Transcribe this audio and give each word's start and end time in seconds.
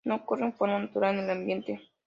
No 0.03 0.15
ocurre 0.15 0.45
en 0.45 0.53
forma 0.53 0.79
natural 0.79 1.19
en 1.19 1.25
el 1.25 1.29
ambiente. 1.29 1.91